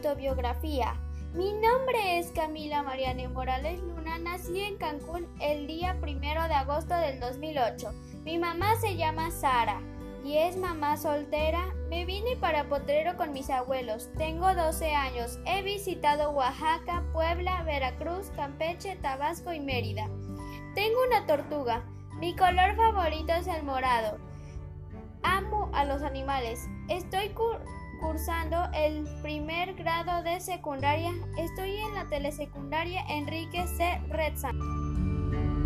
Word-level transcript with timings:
autobiografía. 0.00 0.94
Mi 1.34 1.52
nombre 1.52 2.18
es 2.18 2.28
Camila 2.32 2.82
Mariana 2.82 3.28
Morales 3.28 3.80
Luna. 3.80 4.18
Nací 4.18 4.60
en 4.60 4.78
Cancún 4.78 5.26
el 5.40 5.66
día 5.66 5.98
primero 6.00 6.42
de 6.48 6.54
agosto 6.54 6.94
del 6.94 7.20
2008. 7.20 7.92
Mi 8.24 8.38
mamá 8.38 8.76
se 8.80 8.96
llama 8.96 9.30
Sara 9.30 9.80
y 10.24 10.38
es 10.38 10.56
mamá 10.56 10.96
soltera. 10.96 11.74
Me 11.90 12.06
vine 12.06 12.36
para 12.36 12.68
Potrero 12.68 13.16
con 13.18 13.32
mis 13.34 13.50
abuelos. 13.50 14.08
Tengo 14.16 14.54
12 14.54 14.94
años. 14.94 15.38
He 15.44 15.62
visitado 15.62 16.30
Oaxaca, 16.30 17.04
Puebla, 17.12 17.62
Veracruz, 17.64 18.30
Campeche, 18.34 18.96
Tabasco 18.96 19.52
y 19.52 19.60
Mérida. 19.60 20.08
Tengo 20.74 20.98
una 21.06 21.26
tortuga. 21.26 21.84
Mi 22.18 22.34
color 22.34 22.74
favorito 22.74 23.34
es 23.34 23.46
el 23.46 23.62
morado. 23.64 24.18
Amo 25.22 25.70
a 25.74 25.84
los 25.84 26.02
animales. 26.02 26.66
Estoy 26.88 27.34
cursando 28.00 28.68
el 28.72 29.04
primer 29.20 29.49
grado 29.90 30.22
de 30.22 30.38
secundaria. 30.38 31.10
Estoy 31.36 31.76
en 31.76 31.94
la 31.94 32.08
telesecundaria 32.08 33.02
Enrique 33.08 33.66
C. 33.66 34.00
Redsan. 34.08 35.59